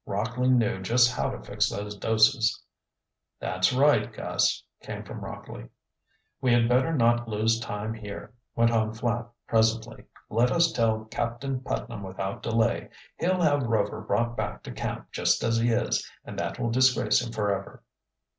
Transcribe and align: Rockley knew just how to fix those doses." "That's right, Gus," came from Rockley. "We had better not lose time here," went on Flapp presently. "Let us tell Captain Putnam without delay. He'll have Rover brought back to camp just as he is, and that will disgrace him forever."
Rockley 0.07 0.49
knew 0.49 0.81
just 0.81 1.11
how 1.11 1.29
to 1.29 1.43
fix 1.43 1.69
those 1.69 1.95
doses." 1.95 2.59
"That's 3.39 3.71
right, 3.71 4.11
Gus," 4.11 4.63
came 4.81 5.03
from 5.03 5.23
Rockley. 5.23 5.69
"We 6.41 6.51
had 6.53 6.67
better 6.67 6.91
not 6.91 7.27
lose 7.27 7.59
time 7.59 7.93
here," 7.93 8.33
went 8.55 8.71
on 8.71 8.95
Flapp 8.95 9.31
presently. 9.47 10.05
"Let 10.27 10.49
us 10.49 10.71
tell 10.71 11.05
Captain 11.05 11.59
Putnam 11.61 12.01
without 12.01 12.41
delay. 12.41 12.89
He'll 13.19 13.41
have 13.43 13.61
Rover 13.61 14.01
brought 14.01 14.35
back 14.35 14.63
to 14.63 14.71
camp 14.71 15.11
just 15.11 15.43
as 15.43 15.57
he 15.57 15.69
is, 15.69 16.03
and 16.25 16.35
that 16.39 16.57
will 16.57 16.71
disgrace 16.71 17.23
him 17.23 17.31
forever." 17.31 17.83